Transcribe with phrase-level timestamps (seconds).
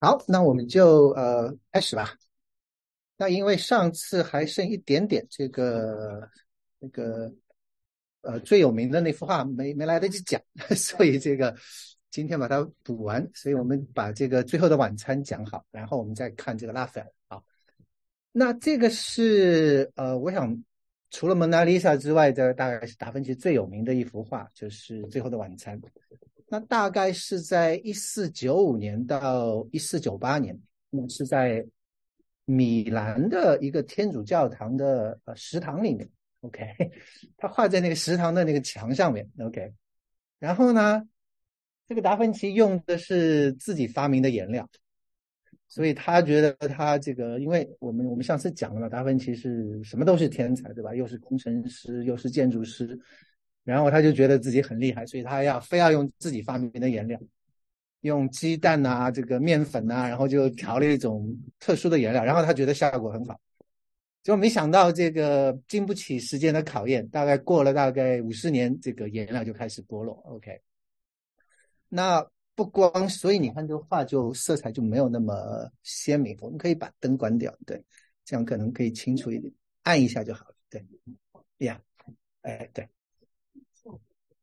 [0.00, 2.14] 好，那我们就呃开始吧。
[3.16, 6.30] 那因为上次还剩一点点这个
[6.78, 7.34] 那个
[8.20, 10.40] 呃最有名的那幅画没没来得及讲，
[10.76, 11.52] 所以这个
[12.12, 13.28] 今天把它补完。
[13.34, 17.12] 所以我们把这个最后的晚餐讲好，然后我们再看这个拉斐尔。
[17.26, 17.44] 好，
[18.30, 20.64] 那这个是呃，我想
[21.10, 25.76] 除了蒙娜丽莎之外的，大概是达芬奇最有名的一幅画，就是《最后的晚餐》。
[26.50, 30.58] 那大概是在一四九五年到一四九八年，
[30.90, 31.66] 那么是在
[32.46, 36.08] 米兰的一个天主教堂的呃食堂里面。
[36.40, 36.66] OK，
[37.36, 39.28] 他画在那个食堂的那个墙上面。
[39.40, 39.72] OK，
[40.38, 41.02] 然后呢，
[41.86, 44.66] 这个达芬奇用的是自己发明的颜料，
[45.68, 50.94] 所以他觉得他这个，因为我们我们上次讲了，达芬奇是什么都是天才，对吧？
[50.94, 52.98] 又是工程师，又是建筑师。
[53.72, 57.20] 然后他就觉得自己很厉害，所以他要非要用自己发明的颜料，
[58.00, 63.38] 用鸡蛋呐、这个面粉呐，然后就调了一种特殊的颜料，然后他觉得效果很好，
[64.22, 70.14] 结果没想到这个经不起时间的考验，大概过了大概五十年，这个颜料就开始剥落。
[70.24, 70.58] OK，
[71.90, 76.36] 那不光，所以你看这个画就色彩就没有那么鲜明。
[76.40, 77.84] 我们可以把灯关掉，对，
[78.24, 80.54] 这样可能可以清楚一点，按一下就好了。
[80.70, 80.84] 对，
[81.58, 81.78] 呀，
[82.42, 82.88] 哎，对。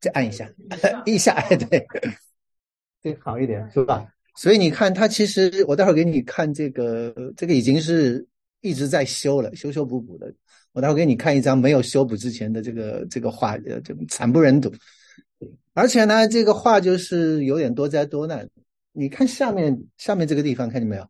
[0.06, 0.48] 再按一下，
[1.06, 1.88] 一下，哎，对，
[3.02, 4.08] 对，好一点，是吧？
[4.36, 8.24] 所以你看，它其实我待会儿给你看这个，这个已经是
[8.62, 10.32] 一直在修了，修修补补的。
[10.74, 14.72] 我待会儿给你看一张没有修补之前的这个这个画，呃，就惨不忍睹。
[15.74, 18.48] 而且呢，这个画就是有点多灾多难。
[18.92, 21.10] 你看下面下面这个地方，看见没有？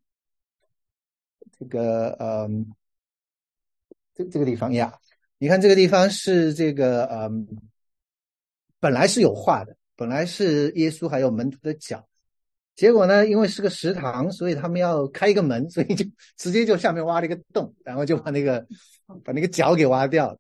[1.60, 2.66] 这个，嗯，
[4.14, 4.94] 这这个地方呀，
[5.38, 7.46] 你看这个地方是这个，嗯。
[8.80, 12.06] 本来是有画的，本来是耶稣还有门徒的脚，
[12.76, 16.06] 结果呢，因为是个食堂，所以他们要开一个门， 所以就
[16.38, 18.66] 直接就下面挖了一个洞，然后就把那个
[19.24, 20.38] 把那个脚给挖掉了。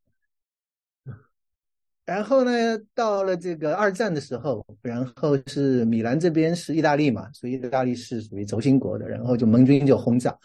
[2.05, 2.51] 然后呢，
[2.93, 10.37] 到了这个二战的时候，然后是米兰这边是意大利嘛，所以意大利是属于轴心国的，然后就盟军就轰炸，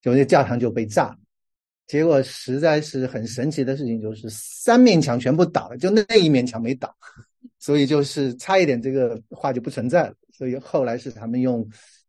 [0.00, 1.18] 就那教堂就被炸。
[1.92, 6.90] 结果实在是很神奇的事情，就是三面墙全部倒了，就那一面墙没倒。
[7.60, 10.14] 所以就是差一点，这个画就不存在了。
[10.32, 11.68] 所以后来是他们用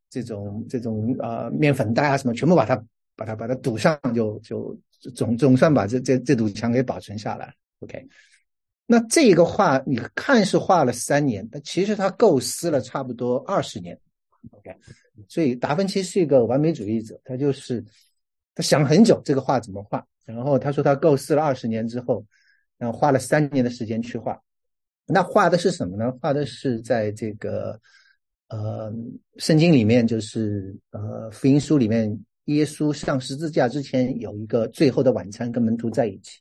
[0.10, 2.82] 这种这种呃面粉袋啊什么，全部把它
[3.18, 4.74] 把它把它堵上，就就
[5.14, 7.54] 总总算把这这这堵墙给保存下来。
[7.80, 8.08] OK，
[8.86, 14.00] 那这个画你看是画了三年，但其实他构思了差不多二十年。
[14.52, 14.74] OK，
[15.28, 17.84] 所以达芬奇是一个完美主义者，他就是
[18.56, 22.26] 他想很久这个画怎么画，然后他说他构思了二十年之后，
[22.78, 24.40] 然后花了三年的时间去画。
[25.06, 26.12] 那画的是什么呢？
[26.22, 27.80] 画的是在这个
[28.48, 28.94] 呃
[29.38, 36.40] 圣经里面，就是呃福音书里面，耶稣上十字架之前有一个最后的晚餐，跟门徒在一起。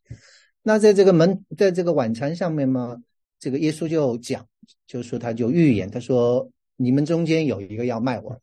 [0.62, 2.96] 那在这个门在这个晚餐上面嘛，
[3.40, 4.46] 这个耶稣就讲，
[4.86, 8.40] 就说他就预言，他说你们中间有一个要卖我。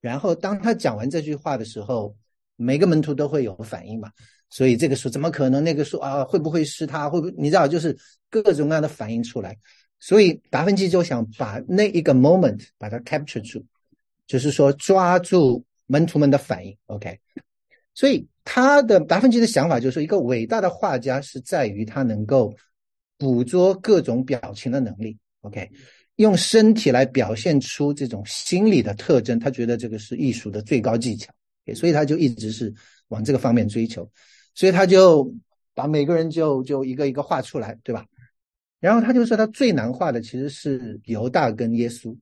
[0.00, 2.14] 然后当他讲完这句话的时候，
[2.56, 4.10] 每个门徒都会有反应嘛。
[4.50, 5.64] 所以这个说怎么可能？
[5.64, 7.10] 那个说啊，会不会是他？
[7.10, 7.66] 会不会你知道？
[7.66, 7.96] 就是
[8.30, 9.56] 各种各样的反应出来。
[9.98, 13.64] 所以达芬奇就想把那一个 moment 把它 capture 住，
[14.26, 16.76] 就是说抓住门徒们的反应。
[16.86, 17.18] OK，
[17.94, 22.54] 所以他的达芬奇的想法就是说，一个伟大的画家是在于他能够
[23.16, 25.16] 捕捉各种表情的能力。
[25.40, 25.68] OK，
[26.16, 31.32] 用身体来表现出这种心理的特征，他觉得这个是艺术的最高技巧。
[31.72, 32.74] 所以他就一直是
[33.08, 34.10] 往这个方面追求。
[34.56, 35.32] 所以他就
[35.72, 38.04] 把每个人就就一个一个画出来，对吧？
[38.80, 42.14] 然后他就说他最难画的其实是犹大跟耶稣，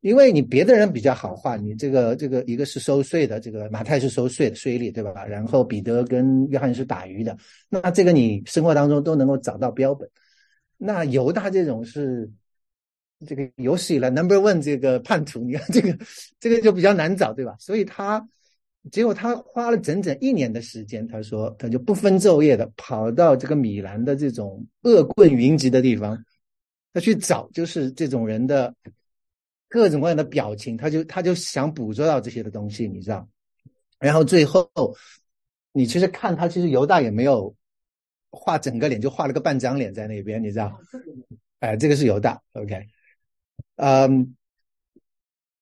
[0.00, 5.24] 因为你别的人比较好画，你这个这个一个是收税的，这个马太是收税的税吏，对吧？
[5.24, 7.36] 然后彼得跟约翰是打鱼的，
[7.68, 10.10] 那这个你生活当中都能够找到标本。
[10.76, 12.30] 那犹大这种是
[13.24, 15.96] 这个有史以来 number one 这个叛徒，你看这个
[16.40, 17.54] 这个就比较难找，对吧？
[17.60, 18.28] 所以他。
[18.92, 26.24] 结果他花了整整一年的时间，他说他就不分昼夜的跑到这个米兰的这种恶棍云集的地方，
[26.92, 28.72] 他去找就是这种人的
[29.68, 33.28] 各种各样的表情，他就他就想捕捉到这些的东西，你知道？
[33.98, 34.70] 然后最后
[35.72, 37.52] 你其实看他，其实犹大也没有
[38.30, 40.80] 画整个脸，就画了个半张脸在那边，你知道？
[41.58, 42.86] 哎，这个是犹大，OK，
[43.76, 44.34] 嗯。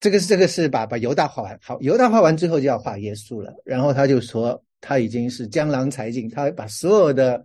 [0.01, 3.55] 这个是这个是把把犹大画完，好，犹大画完之后就要画耶稣了。
[3.65, 7.43] 然后他就说他已经是江郎才尽，他把所有的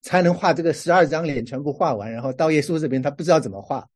[0.00, 2.10] 才能画这个十二张脸全部画完。
[2.10, 3.86] 然后到耶稣这边他不知道怎么画，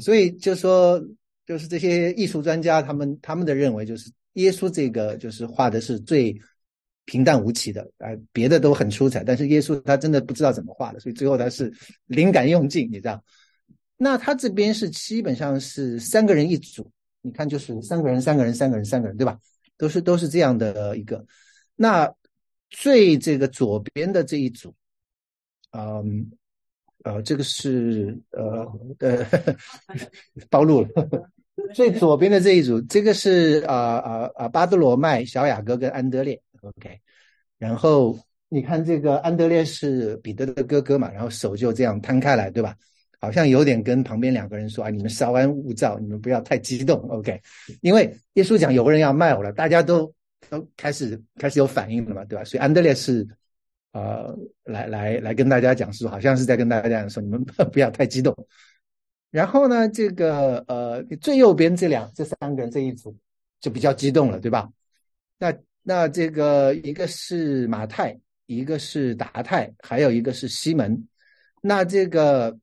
[0.00, 0.98] 所以就说
[1.44, 6.34] 就是这些艺术专家他们他们的认为就是耶稣这个就是画的是最
[7.04, 11.70] 平淡无奇的，啊，别的都很出彩，但是耶稣他真的不知道怎么画的，所以最后他是
[12.06, 13.22] 灵感用尽，你知道？
[14.02, 16.90] 那他这边是基本上是三个人一组，
[17.20, 19.38] 你看就是三个人，三个人，三个人，三个人，对吧？
[19.78, 21.24] 都是都是这样的一个。
[21.76, 22.12] 那
[22.68, 24.74] 最这个左边的这一组，
[25.70, 26.32] 嗯，
[27.04, 28.66] 呃，这个是呃
[28.98, 29.24] 呃
[30.50, 30.88] 暴露了。
[31.72, 36.98] 最左边的这一组，这个是啊啊啊巴德罗麦、小雅各跟安德烈，OK。
[37.56, 42.74] 然后你看这个安德烈是彼得的哥哥嘛，然后手就这样摊开来，对吧？
[43.22, 47.40] 好像有点跟旁边两个人说啊，你们稍安勿躁，你们不要太激动，OK？
[47.80, 50.12] 因为耶稣讲有个人要卖我了，大家都
[50.50, 52.42] 都开始开始有反应了嘛，对吧？
[52.42, 53.24] 所以安德烈是
[53.92, 57.40] 呃来来来跟大家讲述，好像是在跟大家讲说，你们
[57.72, 58.34] 不要太激动。
[59.30, 63.16] 然后呢，这个呃最右边这两这三个人这一组
[63.60, 64.68] 就比较激动了，对吧？
[65.38, 65.54] 那
[65.84, 71.06] 那这个一个是马太，一个是达太，还有一个是西门。
[71.60, 72.58] 那这个。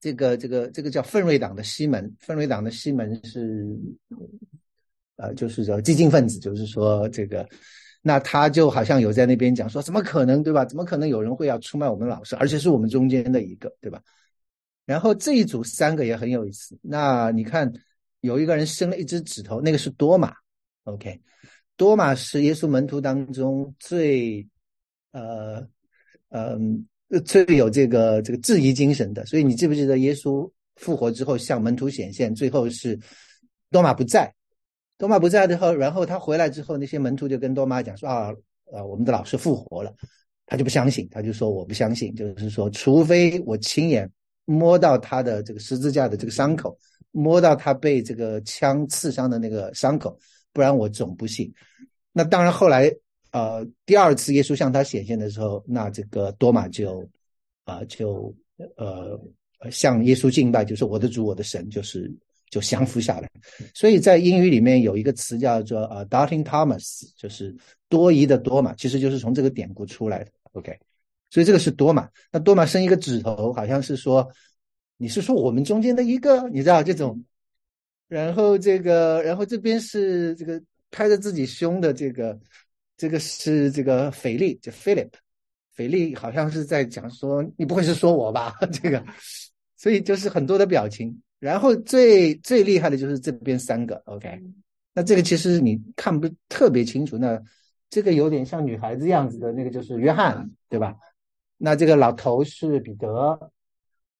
[0.00, 3.76] 这个这个这个叫奋锐党的西门，奋锐党的西门是，
[5.16, 7.48] 呃，就是说激进分子，就是说这个，
[8.00, 10.64] 那他就好像有在那边讲说，怎么可能对吧？
[10.64, 14.00] 怎么可能有人会要出卖我们老师，而且是我们中间的一个对吧？
[14.86, 17.72] 然后这一组三个也很有意思，那你看
[18.20, 20.32] 有一个人伸了一只指头，那个是多马
[20.84, 21.20] ，OK，
[21.76, 24.46] 多马是耶稣门徒当中最，
[25.12, 25.66] 呃，
[26.28, 26.86] 嗯。
[27.24, 32.98] 最有这个这个质疑精神的，所以你记不记得耶稣复活之后向门徒显现，最后是
[33.70, 34.30] 多马不在，
[34.98, 38.30] 多马不在之后，然后他回来之后，那些门徒就跟多马讲说啊，
[38.72, 39.90] 呃，我们的老师复活了，
[40.44, 44.10] 他就不相信，他就说我不相信，就是说除非我亲眼
[44.44, 46.76] 摸到他的这个十字架的这个伤口，
[47.10, 50.14] 摸到他被这个枪刺伤的那个伤口，
[50.52, 51.50] 不然我总不信。
[52.12, 52.94] 那当然后来。
[53.30, 57.06] 呃，第二次耶稣向他显现的时候，那这个多马就
[57.64, 58.34] 啊就
[58.76, 59.20] 呃
[59.70, 62.10] 向耶稣敬拜，就是我的主，我的神，就是
[62.48, 63.30] 就降服下来。
[63.74, 67.54] 所以在英语里面有一个词叫做呃 doubting Thomas，就是
[67.88, 70.30] 多疑的多马，其实就是从这个典故出来的。
[70.52, 70.78] OK，
[71.28, 72.08] 所以这个是多马。
[72.32, 74.26] 那多马伸一个指头，好像是说
[74.96, 77.22] 你是说我们中间的一个，你知道这种。
[78.08, 82.38] 然后这个，然后这边是这个拍着自己胸的这个。
[82.98, 85.10] 这个是这个菲利，就 Philip，
[85.72, 88.52] 腓力好像是在讲说，你不会是说我吧？
[88.82, 89.02] 这个，
[89.76, 91.16] 所以就是很多的表情。
[91.38, 94.42] 然后最最厉害的就是这边三个，OK。
[94.92, 97.40] 那这个其实你看不特别清楚，那
[97.88, 100.96] 这个有点像女孩子样子的那个就是约翰，对吧？
[101.56, 103.52] 那这个老头是彼得，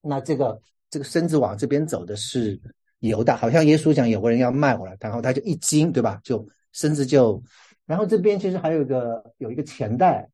[0.00, 2.60] 那这个这个身子往这边走的是
[3.00, 6.20] 犹大，好像耶稣讲有个人要卖我了，然后他就一惊，对吧？
[6.22, 7.42] 就身子就。
[7.88, 10.28] 然后这边其实还有一个有一个钱袋，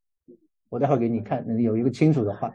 [0.70, 2.52] 我待会儿给你看，有一个清楚的画。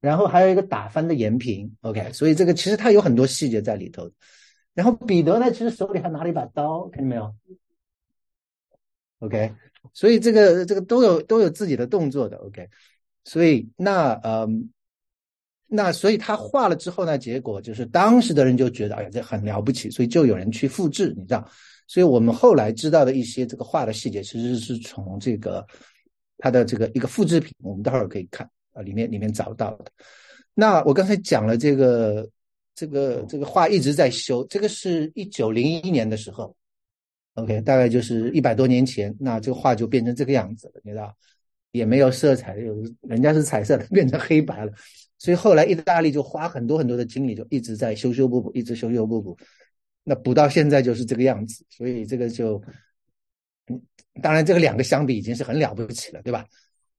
[0.00, 2.10] 然后还有一个打翻的盐瓶，OK。
[2.14, 4.10] 所以这个其实它有很多细节在里头。
[4.72, 7.34] 然后彼得呢，其实手里还拿了一把刀，看见没有
[9.18, 9.52] ？OK。
[9.92, 12.66] 所以这个这个都有都有自己的动作的，OK。
[13.24, 14.70] 所以那嗯，
[15.66, 21.46] 那所以他画了之后呢，结果就是当时的人就觉得，哎呀，这很了不起，所以就有人去复制，你知道。
[21.90, 25.66] 所以我们后来知道的一些这个画的细节，其实是从这个
[26.38, 29.86] 它的这个一个复制品，我们待会儿可以看啊，里面里面找到的。
[30.54, 32.30] 那我刚才讲了这个
[32.76, 36.54] 这个这个画一直在修，这个是一九零一年的时候
[37.34, 41.12] ，OK，大概就是一百多年前，那这个画就变成这个样子了，你知道，
[41.72, 44.70] 也没有色彩，有人家是彩色的，变成黑白了。
[45.18, 49.36] 所以后来意大利就花很多很多的精力，就一直在修修补补，一直修修补补。
[50.02, 52.60] 那补到现在就是这个样子，所以这个就，
[54.22, 56.44] 当然这个两个相比已经是很了不起了，对吧？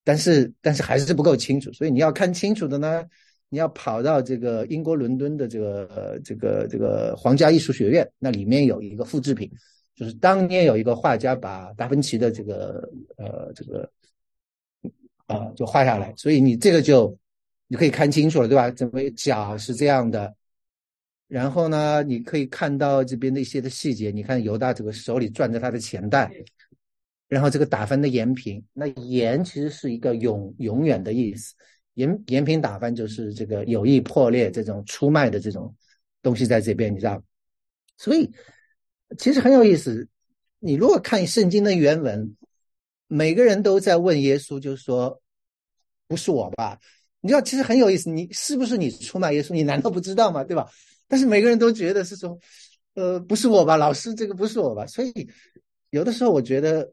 [0.04, 3.04] 但是但是还是不够清楚，所以你要看清楚的呢，
[3.50, 9.52] 你要跑到这个英国伦敦的这个这个这个皇家艺术学院，那里面有一个复制品，
[9.96, 13.92] 就是当年有一个画家把达芬奇的这个呃这个
[15.28, 17.16] 啊就画下来，所以你这个就
[17.68, 18.72] 你可以看清楚了，对吧？
[18.72, 20.34] 怎么脚是这样的？
[21.32, 24.12] 然后呢，你可以看到这边的一些的细节。
[24.12, 26.30] 你看犹大这个手里攥着他的钱袋，
[27.30, 31.56] 然后这个打翻的盐瓶，那盐其实是一个永永远的意思。
[31.94, 35.74] 盐盐瓶打翻就是这个有意破裂，这种出卖的这种
[36.22, 37.24] 东西在这边，你知道？
[37.96, 38.30] 所以
[39.18, 40.06] 其实很有意思。
[40.60, 42.36] 你如果看圣经的原文，
[43.08, 45.22] 每个人都在问耶稣，就是说
[46.10, 46.78] 不是我吧？
[47.22, 48.10] 你知道，其实很有意思。
[48.10, 49.54] 你是不是你出卖耶稣？
[49.54, 50.44] 你难道不知道吗？
[50.44, 50.70] 对吧？
[51.12, 52.40] 但是每个人都觉得是说，
[52.94, 54.86] 呃，不是我吧，老师，这个不是我吧？
[54.88, 55.30] 所以
[55.90, 56.90] 有的时候我觉得，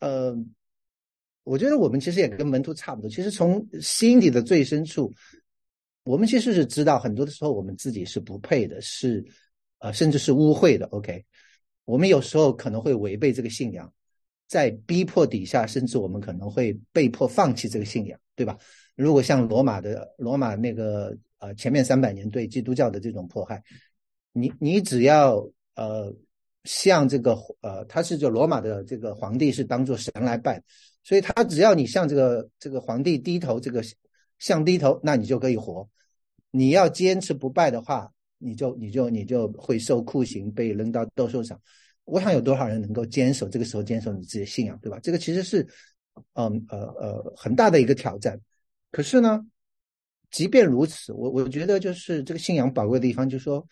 [0.00, 0.36] 呃，
[1.42, 5.10] 我觉得我们其实也跟门徒差不多，其实从心底的最深处，
[6.02, 9.24] 我们其实是知道很多的时候我们自己是不配的，是
[9.78, 10.84] 呃，甚至是污秽的。
[10.88, 11.24] OK，
[11.86, 13.90] 我们有时候可能会违背这个信仰。
[14.46, 18.58] 在逼迫底下，甚至我们可能会被迫放弃这个信仰，对吧？
[18.96, 23.62] 如果像罗马的罗马那个呃前面三百年对基督教的这种迫害，
[24.32, 26.14] 你你只要呃
[26.64, 30.62] 向这个呃他是就罗马的这个皇帝是当做神来拜，
[31.02, 33.82] 所以他只要你向这个这个皇帝低头，这个
[34.38, 35.88] 向低头，那你就可以活。
[36.50, 41.60] 你要坚持不拜的话，你就你就你就会受酷刑，被扔到斗兽场。
[42.04, 44.98] 我想有多少人能够坚守这个时候坚守你自己的信仰，对吧？
[45.00, 45.64] 这个其实是，
[46.34, 48.40] 嗯呃呃很大的一个挑战。
[48.90, 49.46] 可是呢，
[50.30, 53.66] 即便如此，我我觉得就是这个信仰宝贵的地方，就是说，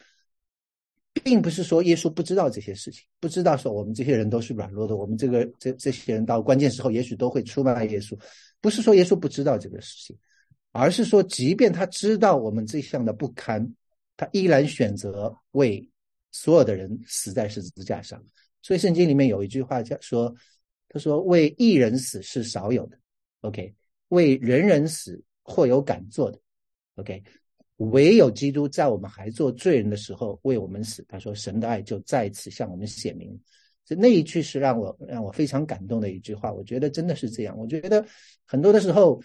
[1.24, 8.18] 并不是说耶稣不知道这些事情，不知道说我们这些人都是软弱的，我们这个这这些人到关键时候也许都会出卖耶稣，
[8.60, 10.16] 不是说耶稣不知道这个事情，
[10.72, 13.74] 而是说，即便他知道我们这项的不堪，
[14.16, 15.88] 他依然选择为。
[16.30, 18.22] 所有的人死在十字架上，
[18.60, 20.32] 所以圣经里面有一句话叫说
[20.86, 22.98] ：“他说为一人死是少有的
[23.40, 23.74] ，OK，
[24.08, 26.38] 为人人死或有敢做的
[26.98, 27.22] ，OK，
[27.76, 33.38] 唯有基督在我们还做罪人的时候为我们死。”他说：“神的爱就再次向我们显明。”
[33.86, 36.52] 这那一句是让我让我非常感动的一句话。
[36.52, 37.56] 我觉得真的是这样。
[37.56, 38.04] 我觉得
[38.44, 39.20] 很多的时候，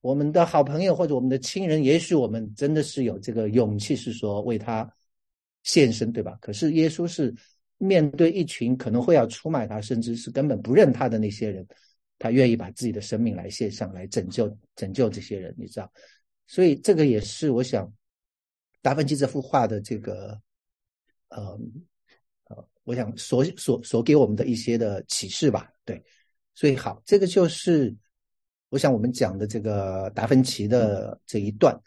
[0.00, 4.90] 我们的好朋友或者我们的亲人，也许我们真的是有这个勇气，是说为他。
[5.64, 6.38] 献身，对吧？
[6.40, 7.34] 可是耶稣是
[7.76, 11.66] 面对一群可能会要出卖他，甚至是根本不认他的那些人，
[12.18, 15.92] 他愿意把自己的生命来献上来拯救拯救这些人，你知道？
[16.48, 17.88] 所以这个也是我想
[18.82, 20.40] 达芬奇这幅画的这个，
[21.28, 21.58] 呃
[22.44, 25.70] 呃，我想所所所给我们的一些的启示吧。
[25.84, 26.02] 对，
[26.54, 27.94] 所以好，这个就是
[28.70, 31.78] 我想我们讲的这个达芬奇的这一段。